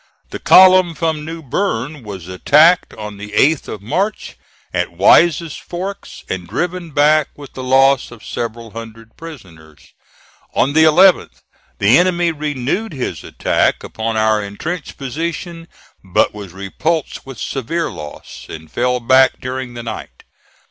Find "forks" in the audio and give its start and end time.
5.57-6.23